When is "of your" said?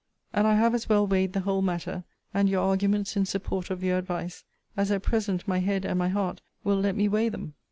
3.69-3.99